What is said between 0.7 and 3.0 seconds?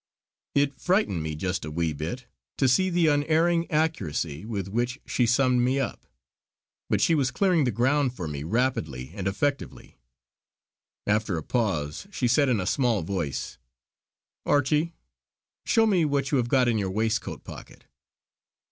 frightened me just a wee bit to see